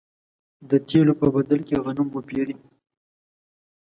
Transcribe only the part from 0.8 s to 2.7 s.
تېلو په بدل کې غنم وپېري.